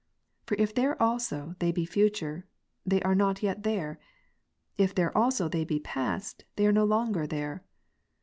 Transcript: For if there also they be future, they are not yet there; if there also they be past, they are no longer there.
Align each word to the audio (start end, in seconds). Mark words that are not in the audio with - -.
For 0.47 0.55
if 0.57 0.73
there 0.73 0.99
also 0.99 1.53
they 1.59 1.71
be 1.71 1.85
future, 1.85 2.47
they 2.83 3.03
are 3.03 3.13
not 3.13 3.43
yet 3.43 3.61
there; 3.61 3.99
if 4.75 4.95
there 4.95 5.15
also 5.15 5.47
they 5.47 5.63
be 5.63 5.79
past, 5.79 6.43
they 6.55 6.65
are 6.65 6.71
no 6.73 6.85
longer 6.85 7.27
there. 7.27 7.63